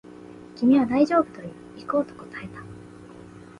[0.55, 2.63] 君は大丈夫と言い、行こうと答えた